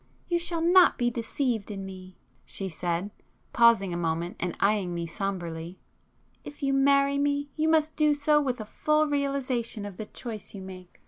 "You 0.27 0.39
shall 0.39 0.61
not 0.61 0.97
be 0.97 1.11
deceived 1.11 1.69
in 1.69 1.85
me,"—she 1.85 2.69
said, 2.69 3.11
pausing 3.53 3.93
a 3.93 3.97
moment 3.97 4.35
and 4.39 4.57
eyeing 4.59 4.95
me 4.95 5.05
sombrely—"If 5.05 6.63
you 6.63 6.73
marry 6.73 7.19
me, 7.19 7.51
you 7.55 7.69
must 7.69 7.95
do 7.95 8.15
so 8.15 8.41
with 8.41 8.59
a 8.59 8.65
full 8.65 9.05
realization 9.07 9.85
of 9.85 9.97
the 9.97 10.07
choice 10.07 10.55
you 10.55 10.61
make. 10.63 10.99